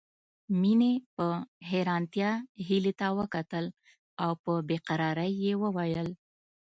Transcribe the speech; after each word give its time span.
مينې 0.61 0.93
په 1.15 1.27
حيرانتيا 1.69 2.31
هيلې 2.67 2.93
ته 2.99 3.07
وکتل 3.19 3.65
او 4.23 4.31
په 4.43 4.51
بې 4.67 4.77
قرارۍ 4.87 5.31
يې 5.43 5.53
وويل 5.63 6.09